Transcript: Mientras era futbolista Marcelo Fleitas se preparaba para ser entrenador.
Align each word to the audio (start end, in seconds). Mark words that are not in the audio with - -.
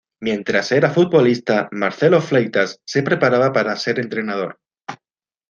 Mientras 0.19 0.71
era 0.71 0.89
futbolista 0.89 1.67
Marcelo 1.71 2.21
Fleitas 2.21 2.79
se 2.87 3.03
preparaba 3.03 3.53
para 3.53 3.75
ser 3.75 3.99
entrenador. 3.99 4.59